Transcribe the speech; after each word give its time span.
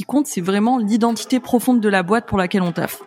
qui 0.00 0.04
compte, 0.06 0.26
c'est 0.26 0.40
vraiment 0.40 0.78
l'identité 0.78 1.40
profonde 1.40 1.78
de 1.78 1.88
la 1.90 2.02
boîte 2.02 2.24
pour 2.24 2.38
laquelle 2.38 2.62
on 2.62 2.72
taffe. 2.72 3.02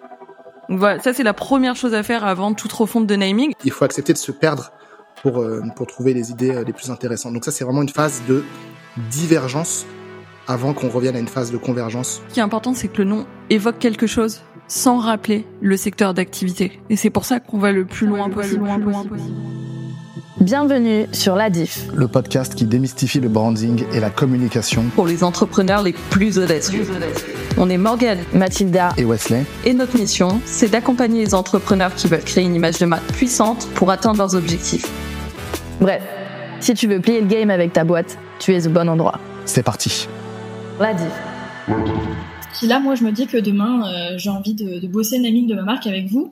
Donc 0.69 0.77
voilà, 0.77 0.99
ça 0.99 1.11
c'est 1.11 1.23
la 1.23 1.33
première 1.33 1.75
chose 1.75 1.95
à 1.95 2.03
faire 2.03 2.23
avant 2.23 2.53
toute 2.53 2.71
refonte 2.71 3.07
de 3.07 3.15
naming. 3.15 3.53
Il 3.65 3.71
faut 3.71 3.83
accepter 3.83 4.13
de 4.13 4.19
se 4.19 4.31
perdre 4.31 4.71
pour, 5.23 5.41
euh, 5.41 5.63
pour 5.75 5.87
trouver 5.87 6.13
les 6.13 6.29
idées 6.29 6.51
euh, 6.51 6.63
les 6.63 6.71
plus 6.71 6.91
intéressantes. 6.91 7.33
Donc 7.33 7.45
ça 7.45 7.51
c'est 7.51 7.63
vraiment 7.63 7.81
une 7.81 7.89
phase 7.89 8.21
de 8.27 8.43
divergence 9.09 9.87
avant 10.47 10.75
qu'on 10.75 10.89
revienne 10.89 11.15
à 11.15 11.19
une 11.19 11.27
phase 11.27 11.51
de 11.51 11.57
convergence. 11.57 12.21
Ce 12.29 12.33
qui 12.35 12.39
est 12.39 12.43
important, 12.43 12.75
c'est 12.75 12.89
que 12.89 12.99
le 12.99 13.05
nom 13.05 13.25
évoque 13.49 13.79
quelque 13.79 14.05
chose 14.05 14.41
sans 14.67 14.99
rappeler 14.99 15.47
le 15.61 15.77
secteur 15.77 16.13
d'activité. 16.13 16.79
Et 16.91 16.95
c'est 16.95 17.09
pour 17.09 17.25
ça 17.25 17.39
qu'on 17.39 17.57
va 17.57 17.71
le 17.71 17.85
plus 17.85 18.05
loin 18.05 18.29
possible. 18.29 18.69
Bienvenue 20.39 21.07
sur 21.11 21.35
La 21.35 21.49
Diff, 21.49 21.87
Le 21.95 22.07
podcast 22.07 22.53
qui 22.53 22.65
démystifie 22.65 23.19
le 23.19 23.29
branding 23.29 23.83
et 23.93 23.99
la 23.99 24.11
communication. 24.11 24.83
Pour 24.93 25.07
les 25.07 25.23
entrepreneurs 25.23 25.81
les 25.81 25.93
plus 25.93 26.37
audacieux. 26.37 26.85
On 27.57 27.67
est 27.67 27.77
Morgane 27.79 28.19
Mathilda 28.31 28.93
Et 28.97 29.05
Wesley, 29.05 29.43
et 29.65 29.73
notre 29.73 29.97
mission, 29.97 30.39
c'est 30.45 30.69
d'accompagner 30.69 31.25
les 31.25 31.33
entrepreneurs 31.33 31.95
qui 31.95 32.07
veulent 32.07 32.23
créer 32.23 32.43
une 32.43 32.53
image 32.53 32.77
de 32.77 32.85
marque 32.85 33.05
puissante 33.13 33.67
pour 33.73 33.89
atteindre 33.89 34.19
leurs 34.19 34.35
objectifs. 34.35 34.85
Bref, 35.81 36.03
si 36.59 36.75
tu 36.75 36.87
veux 36.87 36.99
plier 36.99 37.21
le 37.21 37.27
game 37.27 37.49
avec 37.49 37.73
ta 37.73 37.83
boîte, 37.83 38.19
tu 38.37 38.53
es 38.53 38.67
au 38.67 38.69
bon 38.69 38.87
endroit. 38.89 39.19
c'est 39.45 39.63
parti. 39.63 40.07
La 40.79 40.93
Diff. 40.93 41.07
Si 42.53 42.67
là, 42.67 42.79
moi, 42.79 42.93
je 42.93 43.03
me 43.03 43.11
dis 43.11 43.25
que 43.25 43.37
demain, 43.37 43.81
euh, 43.87 44.17
j'ai 44.17 44.29
envie 44.29 44.53
de, 44.53 44.79
de 44.79 44.87
bosser 44.87 45.17
le 45.17 45.23
naming 45.23 45.47
de 45.47 45.55
ma 45.55 45.63
marque 45.63 45.87
avec 45.87 46.07
vous, 46.07 46.31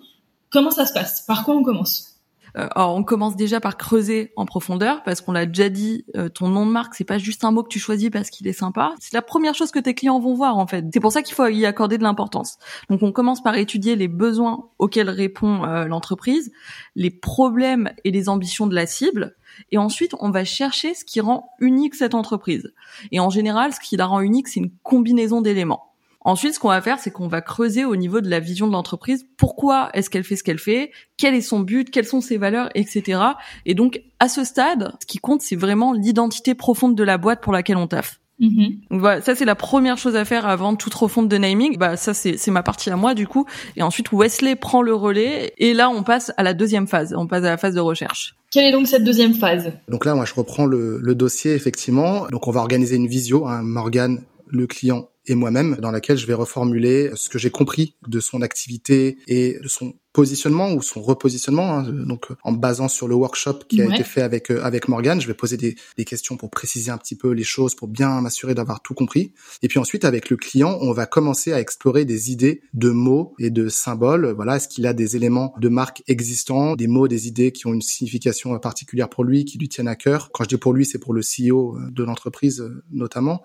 comment 0.52 0.70
ça 0.70 0.85
se 0.85 0.93
passe? 0.93 1.21
Par 1.21 1.43
quoi 1.43 1.55
on 1.55 1.63
commence? 1.63 2.10
Alors 2.55 2.96
on 2.96 3.04
commence 3.04 3.36
déjà 3.36 3.60
par 3.60 3.78
creuser 3.78 4.32
en 4.36 4.46
profondeur 4.46 5.04
parce 5.04 5.22
qu'on 5.22 5.32
l'a 5.32 5.46
déjà 5.46 5.70
dit, 5.70 6.05
euh, 6.18 6.30
ton 6.30 6.50
nom 6.50 6.66
de 6.66 6.72
marque 6.72 6.96
c'est 6.96 7.04
pas 7.04 7.18
juste 7.18 7.44
un 7.44 7.52
mot 7.52 7.64
que 7.64 7.70
tu 7.70 7.80
choisis 7.80 8.10
parce 8.10 8.30
qu'il 8.30 8.48
est 8.48 8.54
sympa. 8.54 8.94
C'est 9.00 9.14
la 9.14 9.22
première 9.22 9.55
chose 9.55 9.72
que 9.72 9.80
tes 9.80 9.94
clients 9.94 10.20
vont 10.20 10.34
voir 10.34 10.58
en 10.58 10.68
fait. 10.68 10.86
C'est 10.94 11.00
pour 11.00 11.12
ça 11.12 11.22
qu'il 11.22 11.36
faut 11.36 11.48
y 11.48 11.66
accorder 11.66 11.98
de 11.98 12.04
l'importance. 12.04 12.58
Donc 12.90 13.04
on 13.04 13.12
commence 13.12 13.41
par 13.41 13.55
étudier 13.55 13.96
les 13.96 14.08
besoins 14.08 14.70
auxquels 14.80 15.10
répond 15.10 15.63
euh, 15.63 15.85
l'entreprise, 15.85 16.52
les 16.96 17.12
problèmes 17.12 17.91
et 18.04 18.12
les 18.12 18.30
ambitions 18.30 18.68
de 18.68 18.76
la 18.76 18.86
cible. 18.86 19.36
Et 19.71 19.77
ensuite, 19.77 20.15
on 20.20 20.32
va 20.32 20.46
chercher 20.46 20.93
ce 20.93 21.04
qui 21.04 21.20
rend 21.20 21.52
unique 21.60 21.96
cette 21.96 22.15
entreprise. 22.15 22.74
Et 23.12 23.20
en 23.20 23.30
général, 23.30 23.74
ce 23.74 23.80
qui 23.80 23.98
la 23.98 24.05
rend 24.05 24.21
unique, 24.21 24.48
c'est 24.48 24.62
une 24.62 24.71
combinaison 24.84 25.41
d'éléments. 25.41 25.90
Ensuite, 26.24 26.54
ce 26.54 26.60
qu'on 26.60 26.70
va 26.70 26.82
faire, 26.82 27.00
c'est 27.00 27.12
qu'on 27.12 27.27
va 27.27 27.41
creuser 27.41 27.84
au 27.84 27.96
niveau 27.96 28.22
de 28.22 28.30
la 28.30 28.40
vision 28.40 28.68
de 28.68 28.72
l'entreprise. 28.72 29.26
Pourquoi 29.38 29.90
est-ce 29.94 30.10
qu'elle 30.10 30.24
fait 30.24 30.36
ce 30.36 30.44
qu'elle 30.44 30.60
fait? 30.60 30.91
Quel 31.18 31.34
est 31.34 31.41
son 31.41 31.62
but? 31.62 31.90
Quelles 31.90 32.05
sont 32.05 32.22
ses 32.22 32.38
valeurs, 32.38 32.70
etc. 32.76 33.22
Et 33.66 33.74
donc, 33.74 34.02
à 34.20 34.30
ce 34.30 34.44
stade, 34.44 34.94
ce 35.02 35.05
qui 35.08 35.18
compte, 35.18 35.42
c'est 35.42 35.55
vraiment 35.55 35.94
l'identité 35.94 36.54
profonde 36.54 36.96
de 36.96 37.04
la 37.04 37.18
boîte 37.18 37.42
pour 37.42 37.54
laquelle 37.54 37.77
on 37.77 37.88
taffe. 37.88 38.20
Mhm. 38.40 38.80
Donc 38.90 38.99
voilà, 39.02 39.22
ça 39.22 39.36
c'est 39.36 39.46
la 39.46 39.54
première 39.54 39.99
chose 39.99 40.16
à 40.16 40.26
faire 40.26 40.48
avant 40.48 40.76
toute 40.76 40.96
refonte 40.96 41.30
de 41.30 41.38
naming. 41.38 41.77
Bah 41.77 41.96
ça 41.96 42.16
c'est 42.16 42.38
c'est 42.38 42.49
ma 42.49 42.64
partie 42.64 42.90
à 42.90 42.96
moi 42.96 43.14
du 43.14 43.27
coup. 43.27 43.46
Et 43.76 43.84
ensuite 43.84 44.12
Wesley 44.12 44.55
prend 44.55 44.82
le 44.82 44.96
relais 44.96 45.54
et 45.60 45.76
là 45.76 45.92
on 45.92 46.02
passe 46.02 46.32
à 46.38 46.44
la 46.44 46.55
deuxième 46.55 46.88
phase. 46.88 47.14
On 47.16 47.27
passe 47.27 47.44
à 47.44 47.52
la 47.52 47.58
phase 47.58 47.76
de 47.76 47.80
recherche. 47.80 48.36
Quelle 48.49 48.66
est 48.66 48.72
donc 48.72 48.88
cette 48.88 49.04
deuxième 49.04 49.36
phase? 49.36 49.72
Donc 49.88 50.05
là, 50.05 50.14
moi, 50.14 50.26
je 50.26 50.34
reprends 50.34 50.66
le, 50.66 50.99
le 51.02 51.16
dossier, 51.16 51.54
effectivement. 51.54 52.27
Donc 52.32 52.48
on 52.48 52.52
va 52.52 52.60
organiser 52.60 52.98
une 52.98 53.08
visio, 53.08 53.48
hein, 53.48 53.62
Morgane, 53.62 54.24
le 54.48 54.68
client 54.68 55.08
et 55.26 55.36
moi-même, 55.36 55.76
dans 55.82 55.91
laquelle 55.91 56.18
je 56.18 56.26
vais 56.26 56.34
reformuler 56.34 57.12
ce 57.16 57.30
que 57.30 57.38
j'ai 57.38 57.52
compris 57.52 57.96
de 58.08 58.20
son 58.20 58.41
activité 58.41 59.18
et 59.27 59.60
de 59.62 59.68
son 59.68 59.94
positionnement 60.14 60.74
ou 60.74 60.82
son 60.82 61.02
repositionnement. 61.02 61.77
hein. 61.77 61.84
Donc, 61.84 62.26
en 62.44 62.52
me 62.52 62.58
basant 62.58 62.90
sur 62.90 63.08
le 63.08 63.16
workshop 63.16 63.60
qui 63.70 63.82
a 63.82 63.86
Ouais. 63.86 63.94
été 63.94 64.03
fait 64.03 64.22
avec 64.22 64.52
euh, 64.52 64.62
avec 64.62 64.90
Morgane, 64.90 65.22
je 65.22 65.28
vais 65.28 65.34
poser 65.34 65.56
des, 65.56 65.75
des 65.97 66.03
questions 66.06 66.36
pour 66.36 66.50
préciser 66.50 66.92
un 66.92 66.97
petit 66.97 67.16
peu 67.16 67.31
les 67.31 67.46
choses, 67.46 67.75
pour 67.75 67.88
bien 67.88 68.19
m'assurer 68.19 68.53
d'avoir 68.53 68.81
tout 68.81 68.94
compris. 68.94 69.31
Et 69.62 69.69
puis 69.69 69.80
ensuite, 69.80 70.03
avec 70.03 70.30
le 70.30 70.36
client, 70.36 70.78
on 70.81 70.92
va 70.92 71.06
commencer 71.06 71.53
à 71.53 71.62
explorer 71.62 72.03
des 72.03 72.30
idées 72.31 72.62
de 72.74 72.90
mots 72.90 73.36
et 73.40 73.52
de 73.52 73.69
symboles. 73.69 74.34
Voilà, 74.36 74.58
est-ce 74.58 74.68
qu'il 74.68 74.86
a 74.86 74.92
des 74.94 75.16
éléments 75.16 75.53
de 75.59 75.69
marque 75.69 76.03
existants, 76.08 76.75
des 76.75 76.88
mots, 76.88 77.08
des 77.08 77.28
idées 77.30 77.53
qui 77.53 77.68
ont 77.68 77.74
une 77.74 77.81
signification 77.81 78.58
particulière 78.60 79.08
pour 79.08 79.24
lui, 79.24 79.46
qui 79.46 79.58
lui 79.60 79.70
tiennent 79.70 79.88
à 79.88 79.96
cœur? 79.96 80.30
Quand 80.34 80.44
je 80.44 80.50
dis 80.50 80.58
pour 80.58 80.74
lui, 80.74 80.86
c'est 80.86 81.00
pour 81.00 81.14
le 81.14 81.22
CEO 81.22 81.78
de 81.90 82.04
l'entreprise 82.04 82.60
euh, 82.60 82.84
notamment. 82.92 83.44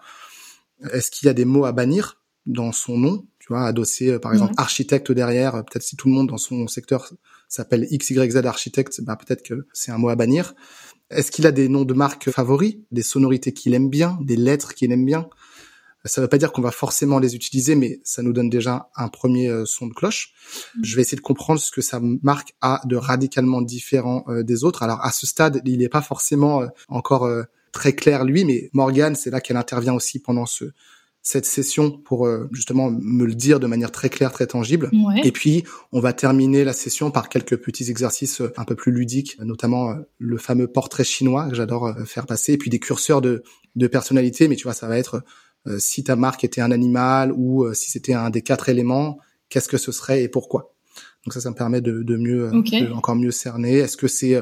Est-ce 0.93 1.11
qu'il 1.11 1.27
y 1.27 1.29
a 1.29 1.35
des 1.35 1.45
mots 1.45 1.65
à 1.65 1.73
bannir 1.73 2.23
dans 2.47 2.73
son 2.73 2.97
nom 2.99 3.27
Tu 3.39 3.49
vois, 3.49 3.67
adossé 3.67 4.11
euh, 4.11 4.19
par 4.19 4.33
exemple 4.33 4.55
architecte 4.57 5.11
derrière. 5.13 5.55
euh, 5.57 5.63
Peut-être 5.63 5.83
si 5.83 5.97
tout 5.97 6.09
le 6.09 6.15
monde 6.15 6.29
dans 6.29 6.39
son 6.39 6.69
secteur 6.69 7.13
s'appelle 7.49 7.87
XYZ 7.91 8.37
architecte, 8.45 9.01
bah 9.03 9.17
peut-être 9.17 9.43
que 9.43 9.67
c'est 9.73 9.91
un 9.93 9.99
mot 9.99 10.09
à 10.09 10.17
bannir. 10.17 10.55
Est-ce 11.11 11.31
qu'il 11.31 11.47
a 11.47 11.53
des 11.53 11.69
noms 11.69 11.85
de 11.85 11.95
marques 11.95 12.31
favoris, 12.31 12.77
des 12.91 13.03
sonorités 13.03 13.53
qu'il 13.53 13.75
aime 13.75 13.89
bien, 13.89 14.19
des 14.23 14.37
lettres 14.37 14.75
qu'il 14.75 14.91
aime 14.93 15.05
bien? 15.05 15.29
Ça 16.05 16.21
ne 16.21 16.25
veut 16.27 16.29
pas 16.29 16.39
dire 16.39 16.53
qu'on 16.53 16.63
va 16.63 16.71
forcément 16.71 17.19
les 17.19 17.35
utiliser, 17.35 17.75
mais 17.75 18.01
ça 18.05 18.23
nous 18.23 18.33
donne 18.33 18.49
déjà 18.49 18.91
un 18.95 19.09
premier 19.09 19.49
euh, 19.49 19.65
son 19.67 19.89
de 19.89 19.93
cloche. 19.93 20.33
Je 20.83 20.95
vais 20.95 21.03
essayer 21.03 21.17
de 21.17 21.23
comprendre 21.23 21.59
ce 21.59 21.73
que 21.73 21.81
sa 21.81 21.99
marque 22.01 22.55
a 22.61 22.81
de 22.85 22.95
radicalement 22.95 23.61
différent 23.61 24.25
euh, 24.29 24.45
des 24.45 24.63
autres. 24.63 24.85
Alors 24.85 25.05
à 25.05 25.11
ce 25.11 25.27
stade, 25.27 25.63
il 25.65 25.79
n'est 25.79 25.89
pas 25.89 26.03
forcément 26.03 26.63
euh, 26.63 26.69
encore 26.89 27.25
euh, 27.25 27.43
très 27.81 27.93
clair 27.95 28.25
lui, 28.25 28.45
mais 28.45 28.71
Morgane, 28.73 29.15
c'est 29.15 29.31
là 29.31 29.41
qu'elle 29.41 29.59
intervient 29.59 29.95
aussi 29.95 30.19
pendant 30.19 30.47
ce 30.47 30.65
cette 31.23 31.45
session 31.47 31.91
pour 31.91 32.25
euh, 32.25 32.49
justement 32.53 32.89
me 32.89 33.25
le 33.27 33.35
dire 33.35 33.59
de 33.59 33.67
manière 33.67 33.91
très 33.91 34.09
claire, 34.09 34.31
très 34.31 34.47
tangible. 34.47 34.87
Ouais. 34.93 35.21
Et 35.25 35.33
puis, 35.33 35.65
on 35.91 36.01
va 36.01 36.13
terminer 36.13 36.63
la 36.65 36.73
session 36.73 37.11
par 37.11 37.29
quelques 37.29 37.57
petits 37.57 37.91
exercices 37.91 38.41
euh, 38.41 38.53
un 38.57 38.65
peu 38.65 38.77
plus 38.77 38.93
ludiques, 38.93 39.37
notamment 39.41 39.91
euh, 39.91 39.95
le 40.19 40.39
fameux 40.39 40.69
portrait 40.69 41.03
chinois 41.05 41.49
que 41.49 41.57
j'adore 41.57 41.87
euh, 41.87 42.05
faire 42.05 42.27
passer, 42.27 42.53
et 42.53 42.59
puis 42.59 42.71
des 42.71 42.79
curseurs 42.79 43.21
de, 43.21 43.43
de 43.75 43.87
personnalité. 43.89 44.47
Mais 44.47 44.55
tu 44.55 44.65
vois, 44.69 44.75
ça 44.75 44.87
va 44.87 44.97
être 44.99 45.25
euh, 45.67 45.79
si 45.81 46.05
ta 46.05 46.15
marque 46.15 46.45
était 46.45 46.61
un 46.61 46.71
animal 46.71 47.33
ou 47.33 47.75
si 47.75 47.91
c'était 47.91 48.15
un 48.15 48.31
des 48.31 48.43
quatre 48.43 48.69
éléments, 48.69 49.19
qu'est-ce 49.49 49.69
que 49.69 49.79
ce 49.79 49.91
serait 49.91 50.23
et 50.23 50.29
pourquoi? 50.29 50.75
Donc 51.25 51.35
ça, 51.35 51.41
ça 51.41 51.51
me 51.51 51.57
permet 51.57 51.81
de, 51.81 52.05
de 52.05 52.17
mieux, 52.17 52.51
de 52.53 52.93
encore 52.93 53.17
mieux 53.17 53.33
cerner. 53.33 53.79
Est-ce 53.79 53.97
que 53.97 54.07
c'est 54.07 54.37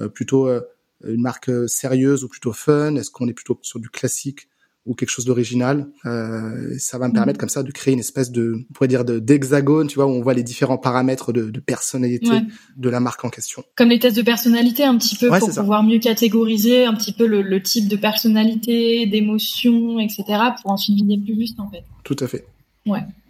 euh, 0.00 0.08
plutôt 0.08 0.46
euh, 0.46 0.60
une 1.06 1.20
marque 1.22 1.48
euh, 1.48 1.66
sérieuse 1.68 2.24
ou 2.24 2.28
plutôt 2.28 2.52
fun? 2.52 2.96
Est-ce 2.96 3.10
qu'on 3.10 3.28
est 3.28 3.32
plutôt 3.34 3.58
sur 3.62 3.78
du 3.80 3.88
classique 3.88 4.48
ou 4.86 4.94
quelque 4.94 5.10
chose 5.10 5.24
d'original? 5.26 5.86
Euh, 6.06 6.74
ça 6.78 6.96
va 6.98 7.06
me 7.06 7.10
Mhm. 7.10 7.14
permettre 7.16 7.38
comme 7.38 7.48
ça 7.50 7.62
de 7.62 7.70
créer 7.70 7.92
une 7.94 8.00
espèce 8.00 8.30
de, 8.32 8.54
on 8.70 8.72
pourrait 8.72 8.88
dire, 8.88 9.04
d'hexagone, 9.04 9.86
tu 9.86 9.96
vois, 9.96 10.06
où 10.06 10.10
on 10.10 10.22
voit 10.22 10.34
les 10.34 10.42
différents 10.42 10.78
paramètres 10.78 11.32
de, 11.32 11.50
de 11.50 11.60
personnalité 11.60 12.30
Ouais. 12.30 12.42
de 12.76 12.88
la 12.88 12.98
marque 13.00 13.24
en 13.24 13.28
question. 13.30 13.62
Comme 13.76 13.90
les 13.90 13.98
tests 13.98 14.16
de 14.16 14.22
personnalité 14.22 14.84
un 14.84 14.96
petit 14.96 15.16
peu 15.16 15.28
Ouais, 15.30 15.38
pour 15.38 15.52
ça. 15.52 15.60
pouvoir 15.60 15.82
mieux 15.82 15.98
catégoriser 15.98 16.84
un 16.86 16.94
petit 16.94 17.12
peu 17.12 17.26
le, 17.26 17.42
le 17.42 17.62
type 17.62 17.86
de 17.88 17.96
personnalité, 17.96 19.06
d'émotion, 19.06 19.98
etc. 20.00 20.24
pour 20.62 20.70
ensuite 20.72 20.96
viser 20.96 21.18
plus 21.18 21.34
juste 21.34 21.60
en 21.60 21.70
fait. 21.70 21.84
Tout 22.04 22.16
à 22.20 22.26
fait. 22.26 22.46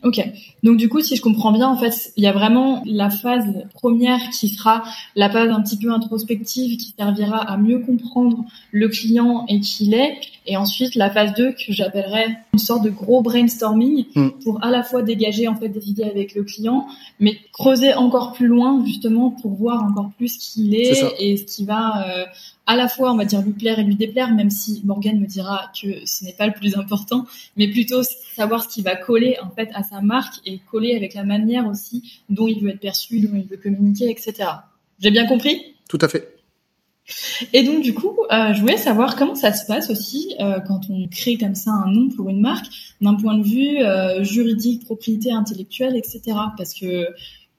Ok. 0.05 0.21
Donc 0.63 0.77
du 0.77 0.89
coup, 0.89 1.01
si 1.01 1.17
je 1.17 1.23
comprends 1.23 1.51
bien, 1.53 1.69
en 1.69 1.77
fait, 1.77 2.13
il 2.17 2.23
y 2.23 2.27
a 2.29 2.33
vraiment 2.33 2.83
la 2.87 3.11
phase 3.11 3.47
première 3.75 4.21
qui 4.31 4.49
sera 4.49 4.85
la 5.17 5.29
phase 5.29 5.51
un 5.51 5.61
petit 5.61 5.77
peu 5.77 5.93
introspective 5.93 6.77
qui 6.77 6.95
servira 6.97 7.39
à 7.39 7.57
mieux 7.57 7.81
comprendre 7.81 8.45
le 8.71 8.89
client 8.89 9.45
et 9.49 9.59
qui 9.61 9.87
il 9.87 9.95
est, 9.95 10.19
et 10.47 10.57
ensuite 10.57 10.95
la 10.95 11.11
phase 11.11 11.35
2 11.35 11.53
que 11.53 11.73
j'appellerais 11.73 12.39
une 12.53 12.59
sorte 12.59 12.83
de 12.85 12.91
gros 12.91 13.23
brainstorming 13.23 14.07
Mm. 14.15 14.29
pour 14.43 14.63
à 14.65 14.71
la 14.71 14.83
fois 14.83 15.03
dégager 15.03 15.49
en 15.49 15.57
fait 15.57 15.69
des 15.69 15.89
idées 15.91 16.05
avec 16.05 16.35
le 16.35 16.43
client, 16.45 16.87
mais 17.21 17.37
creuser 17.53 17.95
encore 17.95 18.33
plus 18.33 18.47
loin 18.47 18.83
justement 18.87 19.31
pour 19.31 19.53
voir 19.53 19.83
encore 19.85 20.11
plus 20.17 20.37
qui 20.37 20.67
il 20.69 20.87
C'est 20.87 20.95
ça. 20.95 21.07
est 21.19 21.31
et 21.33 21.37
ce 21.37 21.45
qui 21.45 21.65
va 21.65 22.07
euh, 22.09 22.25
à 22.67 22.77
la 22.77 22.89
fois 22.89 23.13
on 23.13 23.17
va 23.17 23.25
dire 23.25 23.43
lui 23.43 23.53
plaire 23.53 23.79
et 23.79 23.85
lui 23.85 23.97
déplaire, 23.97 24.33
même 24.33 24.51
si 24.51 24.81
Morgan 24.85 25.19
me 25.19 25.27
dira 25.27 25.71
que 25.81 25.89
ce 26.05 26.25
n'est 26.25 26.33
pas 26.33 26.47
le 26.47 26.53
plus 26.53 26.77
important, 26.77 27.25
mais 27.57 27.69
plutôt 27.69 28.03
savoir 28.37 28.63
ce 28.65 28.69
qui 28.69 28.83
va 28.83 28.97
coller 28.97 29.37
en 29.43 29.51
fait 29.51 29.71
à 29.75 29.83
sa 29.89 30.01
marque 30.01 30.35
et 30.47 30.61
coller 30.71 30.95
avec 30.97 31.15
la 31.15 31.25
manière 31.25 31.67
aussi 31.67 32.21
dont 32.29 32.47
il 32.49 32.61
veut 32.61 32.71
être 32.71 32.81
perçu, 32.81 33.21
dont 33.21 33.35
il 33.37 33.47
veut 33.49 33.57
communiquer, 33.57 34.11
etc. 34.11 34.35
J'ai 35.01 35.11
bien 35.11 35.27
compris? 35.27 35.63
Tout 35.89 35.99
à 36.01 36.09
fait. 36.09 36.35
Et 37.55 37.63
donc 37.63 37.81
du 37.83 37.95
coup, 37.95 38.15
euh, 38.31 38.53
je 38.53 38.61
voulais 38.61 38.77
savoir 38.77 39.17
comment 39.17 39.35
ça 39.35 39.53
se 39.55 39.65
passe 39.65 39.89
aussi 39.89 40.35
euh, 40.41 40.61
quand 40.61 40.83
on 40.91 41.09
crée 41.09 41.39
comme 41.39 41.55
ça 41.55 41.71
un 41.71 41.91
nom 41.91 42.11
pour 42.11 42.29
une 42.29 42.41
marque, 42.41 42.67
d'un 43.01 43.15
point 43.15 43.37
de 43.39 43.43
vue 43.43 43.79
euh, 43.83 44.23
juridique, 44.25 44.85
propriété 44.85 45.33
intellectuelle, 45.33 45.97
etc. 45.97 46.21
Parce 46.59 46.75
que 46.75 47.07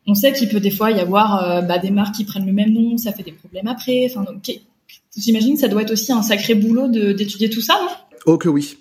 on 0.05 0.13
sait 0.13 0.33
qu'il 0.33 0.49
peut 0.49 0.59
des 0.59 0.69
fois 0.71 0.91
y 0.91 0.99
avoir 0.99 1.63
bah, 1.65 1.77
des 1.79 1.89
marques 1.91 2.15
qui 2.15 2.25
prennent 2.25 2.45
le 2.45 2.53
même 2.53 2.71
nom, 2.73 2.97
ça 2.97 3.11
fait 3.11 3.23
des 3.23 3.31
problèmes 3.31 3.67
après. 3.67 4.05
Enfin, 4.09 4.25
qu'est- 4.43 4.61
j'imagine 5.17 5.53
que 5.55 5.59
ça 5.61 5.67
doit 5.67 5.81
être 5.81 5.91
aussi 5.91 6.11
un 6.11 6.21
sacré 6.23 6.53
boulot 6.55 6.87
d'étudier 6.87 7.49
tout 7.49 7.61
ça, 7.61 7.79
non? 7.81 7.89
Oh 8.25 8.37
que 8.37 8.49
oui. 8.49 8.77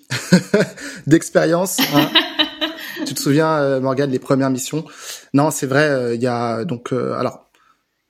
D'expérience. 1.07 1.79
hein. 1.93 2.09
tu 3.09 3.15
te 3.15 3.19
souviens, 3.19 3.57
euh, 3.57 3.81
Morgane, 3.81 4.11
les 4.11 4.19
premières 4.19 4.49
missions? 4.49 4.85
Non, 5.33 5.51
c'est 5.51 5.67
vrai. 5.67 5.89
euh, 5.89 6.15
Il 6.15 6.21
y 6.21 6.27
a 6.27 6.63
donc 6.63 6.93
euh, 6.93 7.13
alors 7.13 7.49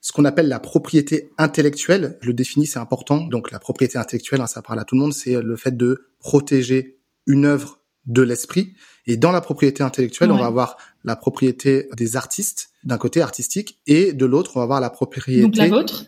ce 0.00 0.12
qu'on 0.12 0.24
appelle 0.24 0.48
la 0.48 0.60
propriété 0.60 1.30
intellectuelle. 1.36 2.18
Je 2.22 2.28
le 2.28 2.34
définis, 2.34 2.66
c'est 2.66 2.78
important. 2.78 3.18
Donc 3.26 3.50
la 3.50 3.58
propriété 3.58 3.98
intellectuelle, 3.98 4.40
hein, 4.40 4.46
ça 4.46 4.62
parle 4.62 4.78
à 4.78 4.84
tout 4.84 4.94
le 4.94 5.00
monde, 5.00 5.12
c'est 5.12 5.40
le 5.42 5.56
fait 5.56 5.76
de 5.76 6.06
protéger 6.20 6.98
une 7.26 7.44
œuvre 7.44 7.80
de 8.06 8.22
l'esprit. 8.22 8.74
Et 9.06 9.16
dans 9.16 9.32
la 9.32 9.40
propriété 9.40 9.82
intellectuelle, 9.82 10.30
on 10.30 10.38
va 10.38 10.46
avoir 10.46 10.76
la 11.04 11.16
propriété 11.16 11.88
des 11.96 12.16
artistes 12.16 12.70
d'un 12.84 12.98
côté 12.98 13.20
artistique 13.20 13.80
et 13.86 14.12
de 14.12 14.26
l'autre, 14.26 14.52
on 14.54 14.60
va 14.60 14.64
avoir 14.64 14.80
la 14.80 14.90
propriété. 14.90 15.42
Donc 15.42 15.56
la 15.56 15.68
vôtre? 15.68 16.04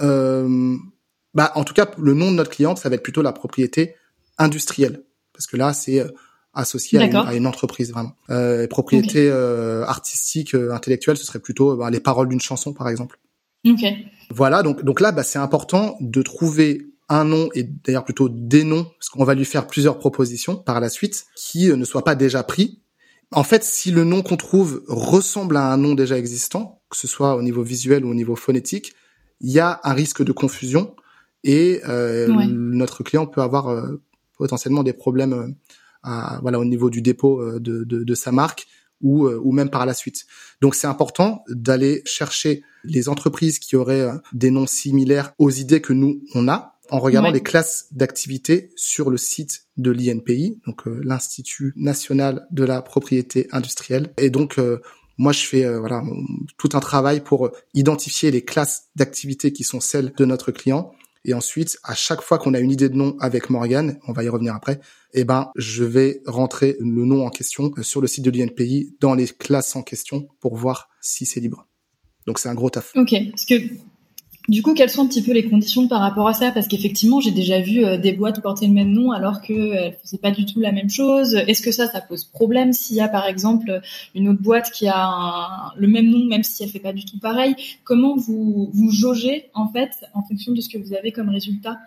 Euh, 0.00 0.76
bah, 1.34 1.52
en 1.54 1.64
tout 1.64 1.74
cas, 1.74 1.90
le 1.98 2.14
nom 2.14 2.30
de 2.30 2.36
notre 2.36 2.50
cliente, 2.50 2.78
ça 2.78 2.88
va 2.88 2.94
être 2.94 3.02
plutôt 3.02 3.22
la 3.22 3.32
propriété 3.32 3.94
industrielle. 4.38 5.04
Parce 5.34 5.46
que 5.46 5.56
là, 5.56 5.72
c'est 5.72 6.00
euh, 6.00 6.08
associé 6.60 6.98
à 6.98 7.04
une, 7.04 7.16
à 7.16 7.34
une, 7.34 7.46
entreprise 7.46 7.92
vraiment. 7.92 8.14
Euh, 8.30 8.66
propriété 8.66 9.28
euh, 9.30 9.84
artistique, 9.84 10.54
euh, 10.54 10.72
intellectuelle, 10.72 11.16
ce 11.16 11.24
serait 11.24 11.40
plutôt 11.40 11.76
bah, 11.76 11.90
les 11.90 12.00
paroles 12.00 12.28
d'une 12.28 12.40
chanson 12.40 12.72
par 12.72 12.88
exemple. 12.88 13.18
Ok. 13.66 13.84
Voilà, 14.30 14.62
donc 14.62 14.84
donc 14.84 15.00
là, 15.00 15.12
bah, 15.12 15.22
c'est 15.22 15.38
important 15.38 15.96
de 16.00 16.22
trouver 16.22 16.86
un 17.08 17.24
nom 17.24 17.48
et 17.54 17.64
d'ailleurs 17.64 18.04
plutôt 18.04 18.28
des 18.28 18.64
noms, 18.64 18.84
parce 18.84 19.08
qu'on 19.08 19.24
va 19.24 19.34
lui 19.34 19.44
faire 19.44 19.66
plusieurs 19.66 19.98
propositions 19.98 20.56
par 20.56 20.80
la 20.80 20.88
suite 20.88 21.26
qui 21.34 21.68
ne 21.68 21.84
soient 21.84 22.04
pas 22.04 22.14
déjà 22.14 22.42
pris. 22.42 22.80
En 23.32 23.42
fait, 23.42 23.64
si 23.64 23.90
le 23.90 24.04
nom 24.04 24.22
qu'on 24.22 24.36
trouve 24.36 24.82
ressemble 24.88 25.56
à 25.56 25.72
un 25.72 25.76
nom 25.76 25.94
déjà 25.94 26.18
existant, 26.18 26.80
que 26.88 26.96
ce 26.96 27.06
soit 27.06 27.36
au 27.36 27.42
niveau 27.42 27.62
visuel 27.62 28.04
ou 28.04 28.10
au 28.10 28.14
niveau 28.14 28.36
phonétique, 28.36 28.92
il 29.40 29.50
y 29.50 29.60
a 29.60 29.80
un 29.84 29.92
risque 29.92 30.22
de 30.22 30.32
confusion 30.32 30.94
et 31.44 31.80
euh, 31.88 32.28
notre 32.48 33.02
client 33.02 33.26
peut 33.26 33.40
avoir 33.40 33.68
euh, 33.68 34.02
potentiellement 34.36 34.82
des 34.82 34.92
problèmes 34.92 35.32
euh, 35.32 35.48
à, 36.02 36.38
voilà 36.42 36.58
au 36.58 36.64
niveau 36.64 36.90
du 36.90 37.02
dépôt 37.02 37.40
euh, 37.40 37.58
de, 37.58 37.84
de, 37.84 38.04
de 38.04 38.14
sa 38.14 38.32
marque 38.32 38.66
ou, 39.00 39.26
ou 39.26 39.52
même 39.52 39.70
par 39.70 39.86
la 39.86 39.94
suite. 39.94 40.26
Donc 40.60 40.74
c'est 40.74 40.86
important 40.86 41.42
d'aller 41.48 42.02
chercher 42.04 42.62
les 42.84 43.08
entreprises 43.08 43.58
qui 43.58 43.74
auraient 43.74 44.10
des 44.34 44.50
noms 44.50 44.66
similaires 44.66 45.32
aux 45.38 45.50
idées 45.50 45.80
que 45.80 45.94
nous 45.94 46.22
on 46.34 46.48
a 46.48 46.76
en 46.90 46.98
regardant 46.98 47.30
les 47.30 47.42
classes 47.42 47.86
d'activité 47.92 48.70
sur 48.76 49.08
le 49.08 49.16
site 49.16 49.62
de 49.78 49.90
l'INPI, 49.90 50.60
donc 50.66 50.82
l'Institut 50.84 51.72
national 51.76 52.46
de 52.50 52.64
la 52.64 52.82
propriété 52.82 53.48
industrielle. 53.52 54.12
Et 54.18 54.28
donc 54.28 54.60
moi, 55.16 55.32
je 55.32 55.46
fais 55.46 55.78
voilà 55.78 56.02
tout 56.58 56.70
un 56.74 56.80
travail 56.80 57.20
pour 57.20 57.50
identifier 57.74 58.30
les 58.30 58.44
classes 58.44 58.88
d'activité 58.96 59.52
qui 59.52 59.64
sont 59.64 59.80
celles 59.80 60.12
de 60.16 60.24
notre 60.24 60.50
client 60.50 60.92
et 61.24 61.34
ensuite, 61.34 61.78
à 61.84 61.94
chaque 61.94 62.22
fois 62.22 62.38
qu'on 62.38 62.54
a 62.54 62.60
une 62.60 62.70
idée 62.70 62.88
de 62.88 62.94
nom 62.94 63.16
avec 63.20 63.50
Morgan, 63.50 63.98
on 64.08 64.12
va 64.12 64.24
y 64.24 64.28
revenir 64.28 64.54
après, 64.54 64.80
eh 65.12 65.24
ben, 65.24 65.50
je 65.54 65.84
vais 65.84 66.22
rentrer 66.26 66.76
le 66.80 67.04
nom 67.04 67.26
en 67.26 67.30
question 67.30 67.72
euh, 67.76 67.82
sur 67.82 68.00
le 68.00 68.06
site 68.06 68.24
de 68.24 68.30
l'INPI 68.30 68.96
dans 69.00 69.14
les 69.14 69.26
classes 69.26 69.76
en 69.76 69.82
question 69.82 70.28
pour 70.40 70.56
voir 70.56 70.88
si 71.00 71.26
c'est 71.26 71.40
libre. 71.40 71.66
Donc 72.26 72.38
c'est 72.38 72.48
un 72.48 72.54
gros 72.54 72.70
taf. 72.70 72.92
Ok, 72.96 73.14
parce 73.30 73.44
du 74.50 74.62
coup, 74.62 74.74
quelles 74.74 74.90
sont 74.90 75.02
un 75.02 75.06
petit 75.06 75.22
peu 75.22 75.30
les 75.30 75.48
conditions 75.48 75.86
par 75.86 76.00
rapport 76.00 76.26
à 76.26 76.34
ça? 76.34 76.50
Parce 76.50 76.66
qu'effectivement, 76.66 77.20
j'ai 77.20 77.30
déjà 77.30 77.60
vu 77.60 77.84
euh, 77.84 77.98
des 77.98 78.12
boîtes 78.12 78.42
porter 78.42 78.66
le 78.66 78.72
même 78.72 78.90
nom 78.90 79.12
alors 79.12 79.42
que 79.42 79.52
euh, 79.52 79.90
c'est 80.02 80.20
pas 80.20 80.32
du 80.32 80.44
tout 80.44 80.58
la 80.58 80.72
même 80.72 80.90
chose. 80.90 81.34
Est-ce 81.34 81.62
que 81.62 81.70
ça, 81.70 81.86
ça 81.86 82.00
pose 82.00 82.24
problème 82.24 82.72
s'il 82.72 82.96
y 82.96 83.00
a 83.00 83.06
par 83.06 83.26
exemple 83.26 83.80
une 84.12 84.28
autre 84.28 84.42
boîte 84.42 84.72
qui 84.72 84.88
a 84.88 85.72
le 85.76 85.86
même 85.86 86.10
nom, 86.10 86.24
même 86.24 86.42
si 86.42 86.64
elle 86.64 86.68
fait 86.68 86.80
pas 86.80 86.92
du 86.92 87.04
tout 87.04 87.20
pareil? 87.20 87.54
Comment 87.84 88.16
vous 88.16 88.70
vous 88.74 88.90
jaugez 88.90 89.50
en 89.54 89.68
fait 89.68 89.90
en 90.14 90.24
fonction 90.24 90.50
de 90.50 90.60
ce 90.60 90.68
que 90.68 90.78
vous 90.78 90.94
avez 90.94 91.12
comme 91.12 91.28
résultat? 91.28 91.78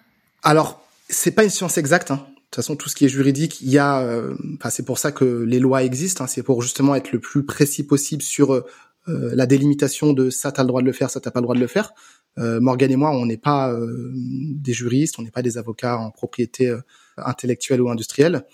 Alors, 0.41 0.81
c'est 1.09 1.31
pas 1.31 1.43
une 1.43 1.49
science 1.49 1.77
exacte. 1.77 2.11
Hein. 2.11 2.25
De 2.25 2.43
toute 2.45 2.55
façon, 2.55 2.77
tout 2.77 2.87
ce 2.87 2.95
qui 2.95 3.03
est 3.03 3.09
juridique, 3.09 3.59
il 3.59 3.71
y 3.71 3.77
a. 3.77 3.99
Euh, 3.99 4.35
c'est 4.69 4.85
pour 4.85 4.99
ça 4.99 5.11
que 5.11 5.25
les 5.25 5.59
lois 5.59 5.83
existent. 5.83 6.23
Hein. 6.23 6.27
C'est 6.27 6.43
pour 6.43 6.61
justement 6.61 6.95
être 6.95 7.11
le 7.11 7.19
plus 7.19 7.43
précis 7.43 7.83
possible 7.83 8.21
sur 8.21 8.63
la 9.05 9.45
délimitation 9.45 10.13
de 10.13 10.29
ça, 10.29 10.53
t'as 10.53 10.63
le 10.63 10.69
droit 10.69 10.79
de 10.79 10.85
le 10.85 10.93
faire, 10.93 11.09
ça, 11.09 11.19
t'as 11.19 11.29
pas 11.29 11.41
le 11.41 11.43
droit 11.43 11.55
de 11.55 11.59
le 11.59 11.67
faire. 11.67 11.93
Euh, 12.39 12.59
Morgan 12.59 12.91
et 12.91 12.95
moi, 12.95 13.11
on 13.11 13.25
n'est 13.25 13.37
pas 13.37 13.71
euh, 13.71 14.11
des 14.13 14.73
juristes, 14.73 15.19
on 15.19 15.21
n'est 15.21 15.31
pas 15.31 15.41
des 15.41 15.57
avocats 15.57 15.97
en 15.97 16.11
propriété 16.11 16.69
euh, 16.69 16.79
intellectuelle 17.17 17.81
ou 17.81 17.89
industrielle. 17.89 18.45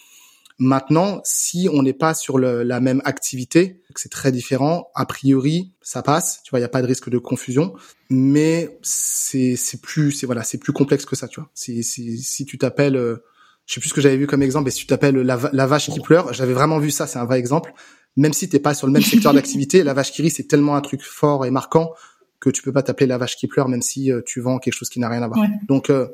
Maintenant, 0.62 1.22
si 1.24 1.70
on 1.72 1.84
n'est 1.84 1.94
pas 1.94 2.14
sur 2.14 2.38
le, 2.38 2.64
la 2.64 2.82
même 2.82 3.02
activité, 3.06 3.82
c'est 3.96 4.12
très 4.12 4.34
différent, 4.34 4.90
a 4.94 5.06
priori, 5.06 5.72
ça 5.82 6.02
passe. 6.02 6.42
Tu 6.44 6.50
vois, 6.50 6.60
il 6.60 6.64
y 6.64 6.66
a 6.66 6.70
pas 6.70 6.82
de 6.82 6.88
risque 6.88 7.10
de 7.10 7.18
confusion, 7.18 7.74
mais 8.10 8.78
c'est 8.82 9.56
plus 9.82 10.12
c'est 10.12 10.26
voilà, 10.26 10.44
c'est 10.44 10.58
plus 10.58 10.74
complexe 10.74 11.06
que 11.06 11.16
ça. 11.16 11.30
Tu 11.30 11.40
vois, 11.40 11.50
si 11.54 11.82
si, 11.82 12.18
si 12.18 12.44
tu 12.44 12.58
t'appelles, 12.58 12.98
euh, 12.98 13.24
je 13.68 13.76
sais 13.76 13.80
plus 13.80 13.90
ce 13.90 13.94
que 13.94 14.02
j'avais 14.02 14.18
vu 14.18 14.28
comme 14.28 14.44
exemple, 14.44 14.66
mais 14.66 14.72
si 14.72 14.80
tu 14.80 14.88
t'appelles 14.88 15.16
la, 15.16 15.40
la 15.54 15.66
vache 15.66 15.90
qui 15.90 16.02
pleure, 16.02 16.34
j'avais 16.34 16.54
vraiment 16.54 16.80
vu 16.80 16.92
ça, 16.92 17.08
c'est 17.08 17.20
un 17.20 17.26
vrai 17.26 17.40
exemple. 17.40 17.72
Même 18.18 18.34
si 18.34 18.50
t'es 18.50 18.60
pas 18.60 18.74
sur 18.74 18.86
le 18.86 18.92
même 18.92 19.02
secteur 19.04 19.34
d'activité, 19.34 19.84
la 19.84 19.94
vache 19.94 20.12
qui 20.12 20.22
rit, 20.24 20.30
c'est 20.30 20.44
tellement 20.48 20.76
un 20.76 20.82
truc 20.82 21.02
fort 21.04 21.46
et 21.46 21.52
marquant 21.52 21.94
que 22.40 22.50
tu 22.50 22.62
peux 22.62 22.72
pas 22.72 22.84
t'appeler 22.84 23.08
la 23.08 23.18
vache 23.18 23.36
qui 23.36 23.48
pleure 23.48 23.68
même 23.68 23.82
si 23.82 24.12
euh, 24.12 24.22
tu 24.26 24.40
vends 24.42 24.60
quelque 24.60 24.74
chose 24.74 24.90
qui 24.90 25.00
n'a 25.00 25.10
rien 25.10 25.22
à 25.22 25.28
voir. 25.28 25.46
Donc 25.68 25.90
euh, 25.90 26.08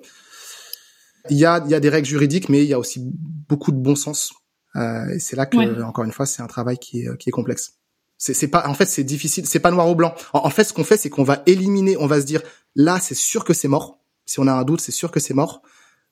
il 1.30 1.38
y 1.38 1.46
a 1.46 1.62
il 1.66 1.72
y 1.72 1.76
a 1.76 1.80
des 1.80 1.90
règles 1.90 2.08
juridiques 2.08 2.50
mais 2.50 2.64
il 2.64 2.68
y 2.68 2.74
a 2.74 2.80
aussi 2.80 3.02
beaucoup 3.04 3.72
de 3.72 3.78
bon 3.78 3.96
sens 3.96 4.34
euh, 4.76 5.08
et 5.10 5.20
c'est 5.20 5.36
là 5.36 5.46
que 5.46 5.82
encore 5.84 6.04
une 6.04 6.12
fois 6.12 6.26
c'est 6.26 6.42
un 6.42 6.48
travail 6.48 6.78
qui 6.78 7.02
est 7.02 7.18
qui 7.18 7.30
est 7.30 7.32
complexe. 7.32 7.76
C'est 8.18 8.34
c'est 8.34 8.48
pas 8.48 8.68
en 8.68 8.74
fait 8.74 8.86
c'est 8.86 9.04
difficile, 9.04 9.46
c'est 9.46 9.60
pas 9.60 9.72
noir 9.72 9.90
ou 9.90 9.96
blanc. 9.96 10.16
En, 10.34 10.50
fait 10.50 10.64
ce 10.64 10.74
qu'on 10.74 10.84
fait 10.84 10.98
c'est 10.98 11.10
qu'on 11.10 11.24
va 11.24 11.44
éliminer, 11.46 11.98
on 11.98 12.08
va 12.08 12.22
se 12.22 12.26
dire 12.26 12.42
là 12.76 13.00
c'est 13.00 13.16
sûr 13.16 13.44
que 13.44 13.54
c'est 13.54 13.68
mort. 13.68 14.00
Si 14.26 14.40
on 14.40 14.48
a 14.48 14.54
un 14.54 14.64
doute, 14.64 14.82
c'est 14.82 14.92
sûr 14.92 15.12
que 15.12 15.20
c'est 15.20 15.34
mort. 15.34 15.62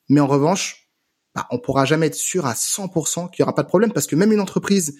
Mais 0.08 0.20
en 0.20 0.26
revanche, 0.26 0.90
bah, 1.34 1.46
on 1.50 1.58
pourra 1.58 1.84
jamais 1.84 2.06
être 2.06 2.14
sûr 2.14 2.46
à 2.46 2.52
100% 2.52 3.30
qu'il 3.30 3.40
y 3.40 3.42
aura 3.42 3.54
pas 3.54 3.62
de 3.62 3.68
problème 3.68 3.92
parce 3.92 4.06
que 4.06 4.14
même 4.16 4.32
une 4.32 4.40
entreprise 4.40 4.96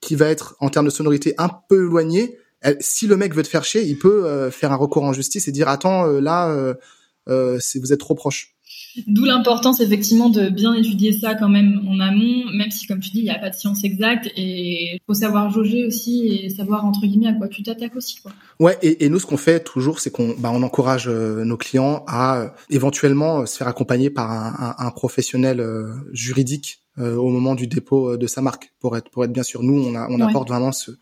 qui 0.00 0.16
va 0.16 0.26
être 0.26 0.56
en 0.60 0.68
termes 0.68 0.86
de 0.86 0.90
sonorité 0.90 1.34
un 1.38 1.48
peu 1.68 1.86
éloignée, 1.86 2.38
si 2.80 3.06
le 3.06 3.16
mec 3.16 3.34
veut 3.34 3.42
te 3.42 3.48
faire 3.48 3.64
chier, 3.64 3.82
il 3.82 3.98
peut 3.98 4.26
euh, 4.26 4.50
faire 4.50 4.72
un 4.72 4.76
recours 4.76 5.04
en 5.04 5.12
justice 5.12 5.48
et 5.48 5.52
dire 5.52 5.68
attends 5.68 6.06
euh, 6.06 6.20
là 6.20 6.48
euh, 7.28 7.58
vous 7.76 7.92
êtes 7.92 8.00
trop 8.00 8.14
proche. 8.14 8.54
D'où 9.06 9.24
l'importance 9.24 9.80
effectivement 9.80 10.28
de 10.28 10.48
bien 10.48 10.74
étudier 10.74 11.12
ça 11.12 11.34
quand 11.34 11.48
même 11.48 11.80
en 11.88 12.00
amont, 12.00 12.44
même 12.52 12.70
si 12.70 12.86
comme 12.86 13.00
tu 13.00 13.10
dis 13.10 13.20
il 13.20 13.24
n'y 13.24 13.30
a 13.30 13.38
pas 13.38 13.50
de 13.50 13.54
science 13.54 13.84
exacte 13.84 14.26
et 14.36 14.94
il 14.94 15.00
faut 15.06 15.14
savoir 15.14 15.50
jauger 15.50 15.86
aussi 15.86 16.26
et 16.26 16.50
savoir 16.50 16.84
entre 16.84 17.00
guillemets 17.06 17.28
à 17.28 17.32
quoi 17.32 17.48
tu 17.48 17.62
t'attaques 17.62 17.94
aussi 17.96 18.20
quoi. 18.20 18.32
Ouais 18.58 18.76
et, 18.82 19.04
et 19.04 19.08
nous 19.08 19.20
ce 19.20 19.26
qu'on 19.26 19.36
fait 19.36 19.62
toujours 19.62 20.00
c'est 20.00 20.10
qu'on 20.10 20.34
bah, 20.38 20.50
on 20.52 20.62
encourage 20.62 21.08
nos 21.08 21.56
clients 21.56 22.02
à 22.08 22.54
éventuellement 22.70 23.46
se 23.46 23.56
faire 23.56 23.68
accompagner 23.68 24.10
par 24.10 24.30
un, 24.30 24.74
un, 24.78 24.86
un 24.86 24.90
professionnel 24.90 25.64
juridique 26.12 26.80
au 26.98 27.28
moment 27.28 27.54
du 27.54 27.68
dépôt 27.68 28.16
de 28.16 28.26
sa 28.26 28.42
marque 28.42 28.72
pour 28.80 28.96
être 28.96 29.10
pour 29.10 29.24
être 29.24 29.32
bien 29.32 29.44
sûr 29.44 29.62
nous 29.62 29.80
on, 29.80 29.94
a, 29.94 30.08
on 30.10 30.20
apporte 30.20 30.48
vraiment 30.48 30.72
ce 30.72 30.92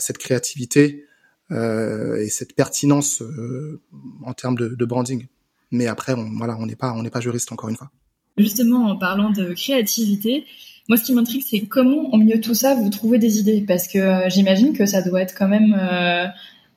cette 0.00 0.18
créativité 0.18 1.06
euh, 1.52 2.16
et 2.16 2.28
cette 2.28 2.56
pertinence 2.56 3.22
euh, 3.22 3.80
en 4.24 4.34
termes 4.34 4.56
de, 4.56 4.84
branding. 4.84 5.26
Mais 5.70 5.86
après, 5.86 6.12
on, 6.12 6.28
voilà, 6.36 6.56
on 6.58 6.66
n'est 6.66 6.74
pas, 6.74 6.92
on 6.92 7.02
n'est 7.02 7.10
pas 7.10 7.20
juriste 7.20 7.52
encore 7.52 7.68
une 7.68 7.76
fois. 7.76 7.90
Justement, 8.36 8.90
en 8.90 8.96
parlant 8.98 9.30
de 9.30 9.52
créativité, 9.52 10.44
moi, 10.88 10.98
ce 10.98 11.04
qui 11.04 11.14
m'intrigue, 11.14 11.44
c'est 11.48 11.60
comment, 11.60 12.12
au 12.12 12.16
milieu 12.16 12.36
de 12.36 12.42
tout 12.42 12.54
ça, 12.54 12.74
vous 12.74 12.90
trouvez 12.90 13.18
des 13.18 13.38
idées, 13.38 13.64
parce 13.66 13.86
que 13.86 13.98
euh, 13.98 14.28
j'imagine 14.28 14.72
que 14.72 14.86
ça 14.86 15.02
doit 15.02 15.22
être 15.22 15.34
quand 15.36 15.48
même 15.48 15.76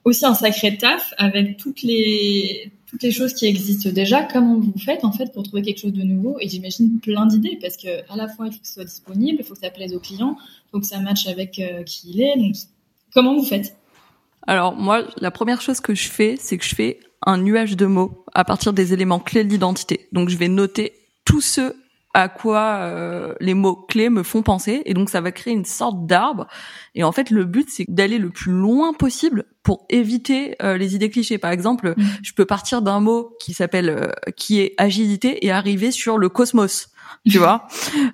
aussi 0.03 0.25
un 0.25 0.35
sacré 0.35 0.77
taf 0.77 1.13
avec 1.17 1.57
toutes 1.57 1.81
les 1.81 2.71
toutes 2.85 3.03
les 3.03 3.12
choses 3.12 3.33
qui 3.33 3.45
existent 3.45 3.91
déjà. 3.91 4.23
Comment 4.23 4.59
vous 4.59 4.73
faites 4.79 5.03
en 5.03 5.12
fait 5.12 5.31
pour 5.31 5.44
trouver 5.44 5.62
quelque 5.62 5.79
chose 5.79 5.94
de 5.94 6.01
nouveau? 6.01 6.38
Et 6.41 6.47
j'imagine 6.47 7.00
plein 7.00 7.25
d'idées, 7.25 7.57
parce 7.59 7.75
que 7.75 8.01
à 8.12 8.15
la 8.15 8.27
fois 8.27 8.47
il 8.47 8.53
faut 8.53 8.59
que 8.59 8.67
ce 8.67 8.73
soit 8.75 8.85
disponible, 8.85 9.38
il 9.39 9.45
faut 9.45 9.55
que 9.55 9.59
ça 9.59 9.71
plaise 9.71 9.95
au 9.95 10.00
client, 10.00 10.38
il 10.39 10.69
faut 10.71 10.79
que 10.79 10.88
ça 10.88 11.00
matche 11.00 11.27
avec 11.27 11.62
qui 11.85 12.09
il 12.12 12.21
est. 12.21 12.35
Comment 13.13 13.36
vous 13.36 13.46
faites? 13.46 13.75
Alors 14.48 14.75
moi, 14.75 15.04
la 15.18 15.32
première 15.32 15.62
chose 15.62 15.80
que 15.80 15.94
je 15.94 16.10
fais, 16.10 16.36
c'est 16.39 16.58
que 16.58 16.66
je 16.66 16.75
fais 16.75 17.00
un 17.25 17.38
nuage 17.38 17.75
de 17.75 17.86
mots 17.86 18.25
à 18.34 18.44
partir 18.44 18.74
des 18.74 18.94
éléments 18.94 19.20
clés 19.20 19.44
de 19.44 19.50
l'identité. 19.50 20.08
Donc 20.12 20.30
je 20.30 20.38
vais 20.38 20.48
noter 20.48 20.94
tous 21.25 21.42
ceux 21.42 21.75
à 22.16 22.28
quoi 22.28 22.78
euh, 22.80 23.36
les 23.39 23.54
mots 23.54 23.75
clés 23.75 24.10
me 24.10 24.24
font 24.24 24.42
penser. 24.42 24.82
Et 24.86 24.94
donc 24.94 25.10
ça 25.10 25.22
va 25.22 25.32
créer 25.32 25.54
une 25.54 25.66
sorte 25.66 26.06
d'arbre. 26.06 26.48
Et 26.96 27.04
en 27.04 27.12
fait 27.12 27.30
le 27.30 27.46
but 27.46 27.70
c'est 27.70 27.86
d'aller 27.88 28.18
le 28.18 28.30
plus 28.30 28.51
loin 28.51 28.94
possible 28.94 29.46
pour 29.63 29.86
éviter 29.89 30.56
euh, 30.63 30.78
les 30.78 30.96
idées 30.96 31.10
clichés. 31.10 31.38
Par 31.38 31.51
exemple 31.51 31.94
mmh. 31.96 32.04
je 32.24 32.34
peux 32.34 32.46
partir 32.46 32.82
d'un 32.82 33.00
mot 33.00 33.36
qui 33.39 33.54
s'appelle 33.54 33.89
euh, 33.89 34.32
qui 34.36 34.60
est 34.60 34.74
agilité 34.78 35.46
et 35.46 35.51
arriver 35.51 35.92
sur 35.92 36.18
le 36.18 36.30
cosmos 36.30 36.89
tu 37.30 37.38
vois? 37.38 37.68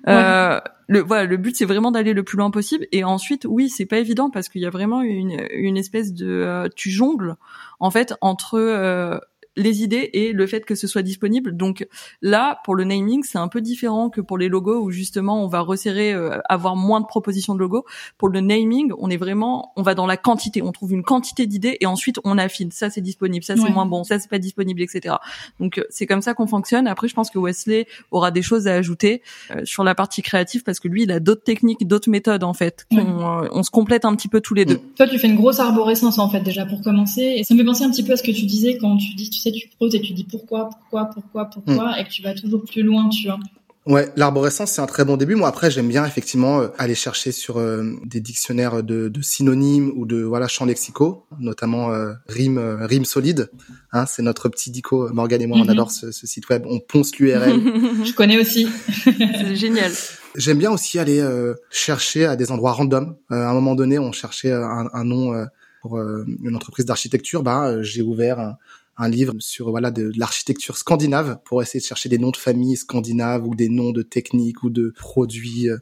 Ouais. 0.06 0.60
Le 0.88 1.00
voilà 1.00 1.24
le 1.24 1.36
but 1.36 1.56
c'est 1.56 1.64
vraiment 1.64 1.90
d'aller 1.90 2.12
le 2.12 2.22
plus 2.22 2.38
loin 2.38 2.50
possible. 2.50 2.86
Et 2.92 3.02
ensuite 3.04 3.44
oui 3.48 3.68
c'est 3.68 3.86
pas 3.86 3.98
évident 3.98 4.30
parce 4.30 4.48
qu'il 4.48 4.62
y 4.62 4.66
a 4.66 4.70
vraiment 4.70 5.02
une 5.02 5.46
une 5.50 5.76
espèce 5.76 6.12
de 6.12 6.26
euh, 6.26 6.68
tu 6.74 6.90
jongles 6.90 7.36
en 7.80 7.90
fait 7.90 8.14
entre 8.20 8.58
euh, 8.58 9.18
les 9.56 9.82
idées 9.82 10.10
et 10.12 10.32
le 10.32 10.46
fait 10.46 10.64
que 10.64 10.74
ce 10.74 10.86
soit 10.86 11.02
disponible. 11.02 11.56
Donc 11.56 11.86
là, 12.22 12.60
pour 12.64 12.74
le 12.74 12.84
naming, 12.84 13.22
c'est 13.24 13.38
un 13.38 13.48
peu 13.48 13.60
différent 13.60 14.10
que 14.10 14.20
pour 14.20 14.38
les 14.38 14.48
logos 14.48 14.80
où 14.80 14.90
justement 14.90 15.42
on 15.42 15.48
va 15.48 15.60
resserrer, 15.60 16.12
euh, 16.12 16.38
avoir 16.48 16.76
moins 16.76 17.00
de 17.00 17.06
propositions 17.06 17.54
de 17.54 17.60
logos. 17.60 17.84
Pour 18.18 18.28
le 18.28 18.40
naming, 18.40 18.92
on 18.98 19.10
est 19.10 19.16
vraiment, 19.16 19.72
on 19.76 19.82
va 19.82 19.94
dans 19.94 20.06
la 20.06 20.16
quantité. 20.16 20.62
On 20.62 20.72
trouve 20.72 20.92
une 20.92 21.02
quantité 21.02 21.46
d'idées 21.46 21.78
et 21.80 21.86
ensuite 21.86 22.18
on 22.24 22.38
affine. 22.38 22.70
Ça 22.70 22.90
c'est 22.90 23.00
disponible, 23.00 23.44
ça 23.44 23.56
c'est 23.56 23.70
moins 23.70 23.86
bon, 23.86 24.04
ça 24.04 24.18
c'est 24.18 24.30
pas 24.30 24.38
disponible, 24.38 24.82
etc. 24.82 25.16
Donc 25.60 25.82
c'est 25.90 26.06
comme 26.06 26.22
ça 26.22 26.34
qu'on 26.34 26.46
fonctionne. 26.46 26.86
Après, 26.86 27.08
je 27.08 27.14
pense 27.14 27.30
que 27.30 27.38
Wesley 27.38 27.86
aura 28.10 28.30
des 28.30 28.42
choses 28.42 28.66
à 28.66 28.74
ajouter 28.74 29.22
euh, 29.50 29.64
sur 29.64 29.84
la 29.84 29.94
partie 29.94 30.22
créative 30.22 30.62
parce 30.62 30.80
que 30.80 30.88
lui, 30.88 31.04
il 31.04 31.12
a 31.12 31.20
d'autres 31.20 31.42
techniques, 31.42 31.86
d'autres 31.86 32.10
méthodes 32.10 32.44
en 32.44 32.54
fait. 32.54 32.86
Euh, 32.92 33.48
on 33.52 33.62
se 33.62 33.70
complète 33.70 34.04
un 34.04 34.14
petit 34.14 34.28
peu 34.28 34.40
tous 34.40 34.54
les 34.54 34.64
deux. 34.64 34.80
Toi, 34.96 35.06
tu 35.08 35.18
fais 35.18 35.28
une 35.28 35.36
grosse 35.36 35.60
arborescence 35.60 36.18
en 36.18 36.28
fait 36.28 36.40
déjà 36.40 36.66
pour 36.66 36.82
commencer. 36.82 37.34
Et 37.36 37.44
ça 37.44 37.54
me 37.54 37.60
fait 37.60 37.64
penser 37.64 37.84
un 37.84 37.90
petit 37.90 38.02
peu 38.02 38.12
à 38.12 38.16
ce 38.16 38.22
que 38.22 38.32
tu 38.32 38.44
disais 38.44 38.78
quand 38.78 38.96
tu 38.96 39.14
dis, 39.14 39.30
tu 39.30 39.38
tu 39.52 39.68
poses 39.78 39.94
et 39.94 40.00
tu 40.00 40.12
dis 40.12 40.24
pourquoi, 40.24 40.68
pourquoi, 40.70 41.10
pourquoi, 41.12 41.44
pourquoi, 41.46 41.92
mm. 41.92 42.00
et 42.00 42.04
que 42.04 42.10
tu 42.10 42.22
vas 42.22 42.34
toujours 42.34 42.62
plus 42.64 42.82
loin, 42.82 43.08
tu 43.08 43.26
vois. 43.26 43.38
Ouais, 43.86 44.10
l'arborescence 44.16 44.72
c'est 44.72 44.80
un 44.80 44.86
très 44.86 45.04
bon 45.04 45.16
début. 45.16 45.36
Moi 45.36 45.46
après 45.46 45.70
j'aime 45.70 45.86
bien 45.86 46.04
effectivement 46.04 46.60
euh, 46.60 46.68
aller 46.76 46.96
chercher 46.96 47.30
sur 47.30 47.58
euh, 47.58 47.92
des 48.04 48.20
dictionnaires 48.20 48.82
de, 48.82 49.08
de, 49.08 49.22
synonymes 49.22 49.92
ou 49.94 50.06
de 50.06 50.22
voilà 50.22 50.48
champs 50.48 50.64
lexicaux, 50.64 51.24
notamment 51.38 51.92
euh, 51.92 52.12
rime 52.26 52.58
rime 52.80 53.04
solide. 53.04 53.48
Hein, 53.92 54.04
c'est 54.06 54.22
notre 54.22 54.48
petit 54.48 54.72
dico. 54.72 55.08
Morgan 55.12 55.40
et 55.40 55.46
moi 55.46 55.58
on 55.58 55.64
mhm. 55.64 55.70
adore 55.70 55.92
ce, 55.92 56.10
ce, 56.10 56.26
site 56.26 56.48
web. 56.48 56.64
On 56.68 56.80
ponce 56.80 57.16
l'URL. 57.16 57.60
Je 58.04 58.12
connais 58.12 58.40
aussi. 58.40 58.66
c'est 59.04 59.54
génial. 59.54 59.92
J'aime 60.34 60.58
bien 60.58 60.72
aussi 60.72 60.98
aller 60.98 61.24
chercher 61.70 62.26
à 62.26 62.34
des 62.34 62.50
endroits 62.50 62.72
random. 62.72 63.16
à 63.30 63.48
un 63.48 63.54
moment 63.54 63.76
donné, 63.76 63.98
on 64.00 64.10
cherchait 64.10 64.52
un, 64.52 64.88
un 64.92 65.04
nom 65.04 65.32
pour 65.80 65.98
une 65.98 66.56
entreprise 66.56 66.84
d'architecture. 66.84 67.42
Bah 67.42 67.82
j'ai 67.82 68.02
ouvert 68.02 68.40
un, 68.40 68.58
un 68.96 69.08
livre 69.08 69.34
sur 69.38 69.70
voilà 69.70 69.90
de, 69.90 70.10
l'architecture 70.16 70.76
scandinave 70.76 71.38
pour 71.44 71.62
essayer 71.62 71.80
de 71.80 71.84
chercher 71.84 72.08
des 72.08 72.18
noms 72.18 72.30
de 72.30 72.36
familles 72.36 72.76
scandinaves 72.76 73.46
ou 73.46 73.54
des 73.54 73.68
noms 73.68 73.92
de 73.92 74.02
techniques 74.02 74.62
ou 74.62 74.70
de 74.70 74.92
produits 74.96 75.68
euh, 75.68 75.78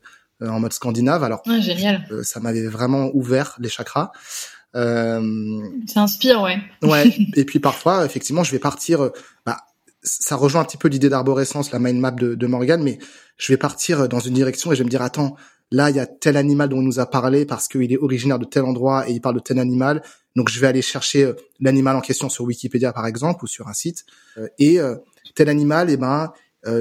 en 0.48 0.60
mode 0.60 0.72
scandinave. 0.72 1.22
Alors, 1.22 1.42
génial. 1.60 2.06
Euh, 2.10 2.22
ça 2.22 2.40
m'avait 2.40 2.66
vraiment 2.66 3.10
ouvert 3.14 3.56
les 3.60 3.68
chakras. 3.68 4.10
Euh, 4.74 5.60
ça 5.86 6.02
inspire, 6.02 6.42
ouais. 6.42 6.58
Ouais. 6.82 7.14
et 7.34 7.44
puis 7.44 7.60
parfois, 7.60 8.04
effectivement, 8.04 8.42
je 8.42 8.52
vais 8.52 8.58
partir. 8.58 9.02
Euh, 9.02 9.10
bah, 9.46 9.58
ça 10.02 10.36
rejoint 10.36 10.60
un 10.60 10.64
petit 10.64 10.76
peu 10.76 10.88
l'idée 10.88 11.08
d'arborescence, 11.08 11.72
la 11.72 11.78
mind 11.78 11.98
map 11.98 12.10
de, 12.10 12.34
de 12.34 12.46
Morgan, 12.46 12.82
mais 12.82 12.98
je 13.38 13.52
vais 13.52 13.56
partir 13.56 14.08
dans 14.08 14.20
une 14.20 14.34
direction 14.34 14.70
et 14.70 14.74
je 14.74 14.80
vais 14.80 14.84
me 14.84 14.90
dire 14.90 15.02
attends, 15.02 15.36
là 15.70 15.90
il 15.90 15.96
y 15.96 16.00
a 16.00 16.06
tel 16.06 16.36
animal 16.36 16.68
dont 16.68 16.80
il 16.80 16.86
nous 16.86 17.00
a 17.00 17.06
parlé 17.06 17.46
parce 17.46 17.68
qu'il 17.68 17.92
est 17.92 17.98
originaire 17.98 18.38
de 18.38 18.44
tel 18.44 18.64
endroit 18.64 19.08
et 19.08 19.12
il 19.12 19.20
parle 19.20 19.36
de 19.36 19.40
tel 19.40 19.58
animal. 19.58 20.02
Donc 20.36 20.48
je 20.48 20.60
vais 20.60 20.66
aller 20.66 20.82
chercher 20.82 21.24
euh, 21.24 21.32
l'animal 21.60 21.96
en 21.96 22.00
question 22.00 22.28
sur 22.28 22.44
Wikipédia 22.44 22.92
par 22.92 23.06
exemple 23.06 23.44
ou 23.44 23.46
sur 23.46 23.68
un 23.68 23.72
site. 23.72 24.04
Euh, 24.38 24.48
et 24.58 24.80
euh, 24.80 24.96
tel 25.34 25.48
animal 25.48 25.90
eh 25.90 25.96
ben 25.96 26.32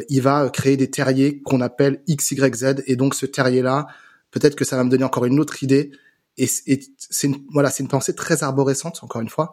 il 0.08 0.22
va 0.22 0.50
créer 0.50 0.78
des 0.78 0.90
terriers 0.90 1.42
qu'on 1.42 1.60
appelle 1.60 2.02
XYZ 2.08 2.84
et 2.88 2.96
donc 2.96 3.16
ce 3.16 3.25
terrier 3.25 3.62
là 3.62 3.86
peut-être 4.32 4.56
que 4.56 4.63
ça 4.63 4.78
va 4.78 4.84
me 4.86 4.90
donner 4.90 5.04
encore 5.04 5.25
une 5.25 5.40
autre 5.40 5.63
idée. 5.63 5.92
Et, 6.38 6.48
c'est 6.48 7.28
une, 7.28 7.44
voilà 7.52 7.70
c'est 7.70 7.84
une 7.84 7.90
pensée 7.90 8.16
très 8.16 8.44
arborescente 8.44 9.04
encore 9.04 9.22
une 9.22 9.30
fois. 9.30 9.52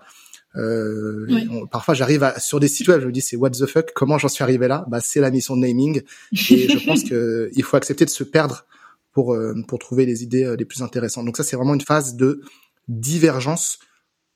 Euh, 0.56 1.26
parfois 1.70 1.94
j'arrive 1.94 2.32
sur 2.38 2.58
des 2.58 2.66
sites 2.66 2.88
web 2.88 3.00
je 3.00 3.06
me 3.06 3.12
dis 3.12 3.20
c'est 3.20 3.36
what 3.36 3.50
the 3.50 3.66
fuck 3.66 3.92
comment 3.94 4.18
j'en 4.18 4.28
suis 4.28 4.42
arrivé 4.42 4.66
là? 4.66 4.84
Bah 4.88 5.00
c'est 5.00 5.20
la 5.20 5.30
mission 5.30 5.56
de 5.56 5.62
naming. 5.62 6.02
Et 6.32 6.68
je 6.68 6.86
pense 6.86 7.04
que 7.08 7.50
il 7.52 7.62
faut 7.62 7.76
accepter 7.76 8.04
de 8.04 8.10
se 8.10 8.24
perdre 8.24 8.66
pour 9.12 9.36
pour 9.66 9.78
trouver 9.78 10.06
les 10.06 10.22
idées 10.22 10.54
les 10.58 10.64
plus 10.64 10.82
intéressantes 10.82 11.24
donc 11.24 11.36
ça 11.36 11.42
c'est 11.42 11.56
vraiment 11.56 11.74
une 11.74 11.80
phase 11.80 12.14
de 12.14 12.40
divergence 12.88 13.78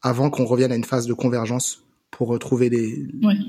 avant 0.02 0.30
qu'on 0.30 0.44
revienne 0.44 0.72
à 0.72 0.76
une 0.76 0.84
phase 0.84 1.06
de 1.06 1.14
convergence 1.14 1.84
pour 2.10 2.28
retrouver 2.28 2.68
les, 2.68 3.06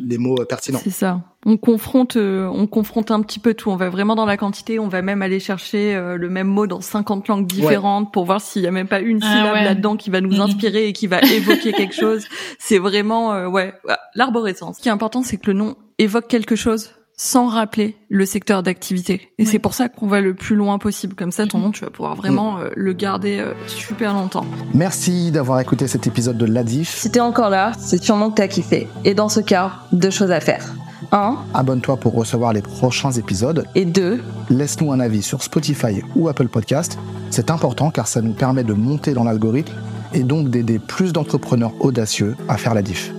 les 0.08 0.18
mots 0.18 0.40
euh, 0.40 0.46
pertinents. 0.46 0.80
C'est 0.84 0.90
ça. 0.90 1.22
On 1.46 1.56
confronte, 1.56 2.18
euh, 2.18 2.48
on 2.48 2.66
confronte 2.66 3.12
un 3.12 3.22
petit 3.22 3.38
peu 3.38 3.54
tout. 3.54 3.70
On 3.70 3.76
va 3.76 3.90
vraiment 3.90 4.16
dans 4.16 4.26
la 4.26 4.38
quantité. 4.38 4.80
On 4.80 4.88
va 4.88 5.04
même 5.04 5.22
aller 5.22 5.40
chercher 5.40 5.94
euh, 5.96 6.18
le 6.18 6.30
même 6.30 6.48
mot 6.48 6.66
dans 6.66 6.82
50 6.82 7.28
langues 7.28 7.46
différentes 7.46 8.12
pour 8.12 8.26
voir 8.26 8.42
s'il 8.42 8.64
y 8.64 8.68
a 8.68 8.72
même 8.72 8.88
pas 8.88 9.02
une 9.02 9.20
ah 9.22 9.32
syllabe 9.32 9.64
là-dedans 9.64 9.98
qui 9.98 10.10
va 10.10 10.20
nous 10.20 10.42
inspirer 10.42 10.88
et 10.88 10.94
qui 10.94 11.06
va 11.06 11.22
évoquer 11.32 11.74
quelque 11.74 11.94
chose. 11.94 12.26
C'est 12.58 12.80
vraiment, 12.80 13.48
ouais, 13.48 13.74
l'arborescence. 14.16 14.78
Ce 14.78 14.82
qui 14.82 14.90
est 14.90 14.94
important, 14.94 15.22
c'est 15.22 15.38
que 15.38 15.48
le 15.48 15.54
nom 15.54 15.76
évoque 16.00 16.28
quelque 16.28 16.56
chose 16.56 16.90
sans 17.18 17.48
rappeler 17.48 17.96
le 18.10 18.26
secteur 18.26 18.64
d'activité. 18.64 19.30
Et 19.38 19.46
c'est 19.46 19.60
pour 19.60 19.74
ça 19.74 19.90
qu'on 19.90 20.08
va 20.08 20.22
le 20.22 20.34
plus 20.34 20.56
loin 20.56 20.78
possible. 20.78 21.16
Comme 21.16 21.32
ça, 21.32 21.48
ton 21.48 21.60
nom, 21.60 21.72
tu 21.72 21.84
vas 21.84 21.90
pouvoir 21.90 22.16
vraiment 22.16 22.54
mm. 22.54 22.62
euh, 22.62 22.70
le 22.76 22.94
garder 22.94 23.40
euh, 23.40 23.54
super 23.68 24.14
longtemps. 24.14 24.46
Merci 24.74 25.32
d'avoir 25.32 25.60
écouté 25.60 25.88
cet 25.88 26.08
épisode 26.08 26.38
de 26.38 26.46
l'Adif. 26.46 26.96
Si 26.96 27.10
t'es 27.10 27.20
encore 27.20 27.50
là, 27.50 27.72
c'est 27.80 28.04
sûrement 28.04 28.30
que 28.30 28.36
t'as 28.36 28.48
kiffé. 28.48 28.88
Et 29.06 29.14
dans 29.14 29.30
ce 29.30 29.40
cas, 29.40 29.72
deux 29.92 30.10
choses 30.10 30.32
à 30.32 30.40
faire. 30.40 30.74
1. 31.12 31.38
Abonne-toi 31.54 31.98
pour 31.98 32.14
recevoir 32.14 32.54
les 32.54 32.62
prochains 32.62 33.12
épisodes. 33.12 33.66
Et 33.76 33.86
2. 33.86 34.22
Laisse-nous 34.50 34.92
un 34.92 35.00
avis 35.00 35.22
sur 35.22 35.44
Spotify 35.44 36.02
ou 36.16 36.28
Apple 36.30 36.48
Podcast. 36.48 36.98
C'est 37.30 37.52
important 37.52 37.92
car 37.92 38.08
ça 38.08 38.22
nous 38.22 38.34
permet 38.34 38.64
de 38.64 38.74
monter 38.74 39.14
dans 39.14 39.24
l'algorithme 39.24 39.74
et 40.14 40.24
donc 40.24 40.50
d'aider 40.50 40.80
plus 40.80 41.14
d'entrepreneurs 41.14 41.74
audacieux 41.80 42.36
à 42.48 42.58
faire 42.58 42.74
la 42.74 42.82
diff. 42.82 43.14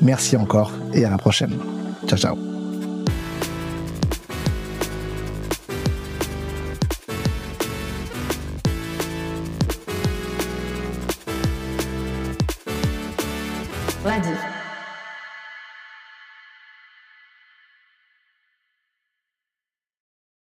Merci 0.00 0.36
encore 0.36 0.72
et 0.92 1.04
à 1.04 1.10
la 1.10 1.18
prochaine. 1.18 1.54
Ciao 2.06 2.18
ciao. 2.18 2.47